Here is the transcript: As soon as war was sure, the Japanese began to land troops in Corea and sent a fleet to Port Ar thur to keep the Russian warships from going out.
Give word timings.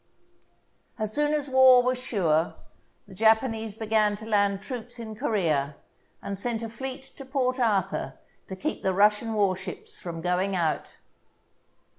As 0.97 1.13
soon 1.13 1.31
as 1.31 1.47
war 1.47 1.83
was 1.83 2.03
sure, 2.03 2.55
the 3.07 3.13
Japanese 3.13 3.75
began 3.75 4.15
to 4.15 4.25
land 4.25 4.63
troops 4.63 4.97
in 4.97 5.15
Corea 5.15 5.75
and 6.23 6.39
sent 6.39 6.63
a 6.63 6.69
fleet 6.69 7.03
to 7.17 7.23
Port 7.23 7.59
Ar 7.59 7.83
thur 7.83 8.17
to 8.47 8.55
keep 8.55 8.81
the 8.81 8.93
Russian 8.95 9.35
warships 9.35 9.99
from 9.99 10.21
going 10.21 10.55
out. 10.55 10.97